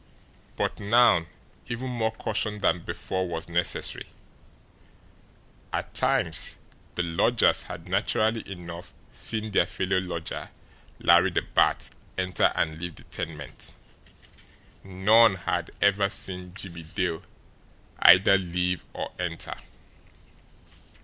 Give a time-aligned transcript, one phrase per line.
[0.57, 1.27] But now
[1.67, 4.07] even more caution than before was necessary.
[5.71, 6.57] At times,
[6.95, 10.49] the lodgers had naturally enough seen their fellow lodger,
[10.97, 13.73] Larry the Bat, enter and leave the tenement
[14.83, 17.21] none had ever seen Jimmie Dale
[17.99, 19.53] either leave or enter.